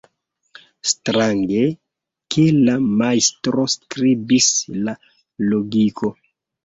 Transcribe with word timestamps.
Strange, 0.91 1.65
ke 2.35 2.45
la 2.69 2.77
majstro 3.03 3.67
skribis 3.77 4.49
la 4.89 4.97
logiko. 5.53 6.15